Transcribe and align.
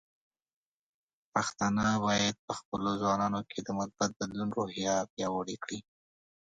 پښتانه 1.33 1.85
بايد 2.05 2.35
په 2.45 2.53
خپلو 2.59 2.89
ځوانانو 3.01 3.39
کې 3.49 3.59
د 3.63 3.69
مثبت 3.79 4.09
بدلون 4.19 4.49
روحیه 4.57 4.95
پیاوړې 5.13 5.57
کړي. 5.63 5.79